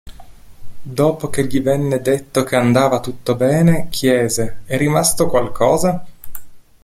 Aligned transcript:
Dopo 0.81 1.29
che 1.29 1.45
gli 1.45 1.61
venne 1.61 2.01
detto 2.01 2.41
che 2.43 2.55
andava 2.55 2.99
tutto 3.01 3.35
bene, 3.35 3.87
chiese: 3.91 4.61
"È 4.65 4.75
rimasto 4.75 5.27
qualcosa?". 5.27 6.03